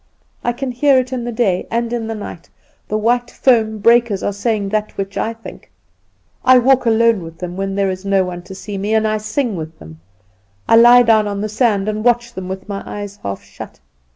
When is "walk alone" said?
6.57-7.21